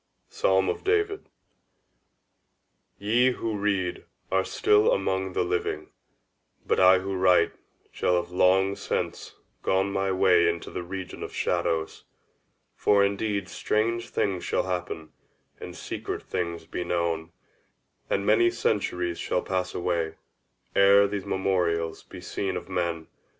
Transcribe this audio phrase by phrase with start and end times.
[0.33, 1.29] _—Psalm of David.
[2.97, 5.91] Ye who read are still among the living;
[6.65, 7.51] but I who write
[7.91, 12.03] shall have long since gone my way into the region of shadows.
[12.75, 15.11] For indeed strange things shall happen,
[15.59, 17.31] and secret things be known,
[18.09, 20.15] and many centuries shall pass away,
[20.75, 23.05] ere these memorials be seen of men.